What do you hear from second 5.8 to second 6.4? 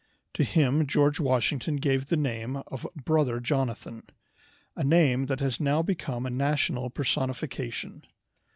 become a